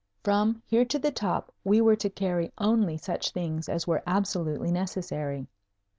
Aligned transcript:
From 0.23 0.63
here 0.65 0.83
to 0.83 0.97
the 0.97 1.11
top 1.11 1.53
we 1.63 1.79
were 1.79 1.95
to 1.97 2.09
carry 2.09 2.51
only 2.57 2.97
such 2.97 3.29
things 3.33 3.69
as 3.69 3.85
were 3.85 4.01
absolutely 4.07 4.71
necessary. 4.71 5.45